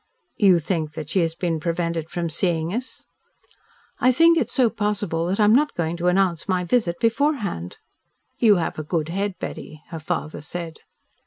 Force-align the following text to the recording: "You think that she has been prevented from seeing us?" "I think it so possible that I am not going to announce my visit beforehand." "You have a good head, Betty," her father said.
"You 0.37 0.57
think 0.57 0.93
that 0.93 1.09
she 1.09 1.19
has 1.19 1.35
been 1.35 1.59
prevented 1.59 2.09
from 2.09 2.27
seeing 2.27 2.73
us?" 2.73 3.05
"I 3.99 4.11
think 4.11 4.35
it 4.35 4.49
so 4.49 4.67
possible 4.67 5.27
that 5.27 5.39
I 5.39 5.43
am 5.43 5.53
not 5.53 5.75
going 5.75 5.95
to 5.97 6.07
announce 6.07 6.49
my 6.49 6.63
visit 6.63 6.99
beforehand." 6.99 7.77
"You 8.39 8.55
have 8.55 8.79
a 8.79 8.83
good 8.83 9.09
head, 9.09 9.35
Betty," 9.37 9.83
her 9.89 9.99
father 9.99 10.41
said. 10.41 10.79